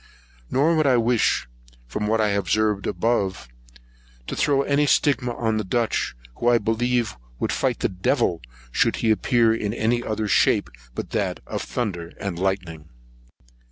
[0.49, 1.47] Nor would I wish,
[1.85, 3.47] from what I have observed above,
[4.25, 8.41] to throw any stigma on the Dutch, who I believe would fight the devil,
[8.71, 12.89] should he appear in any other shape to them but that of thunder and lightning.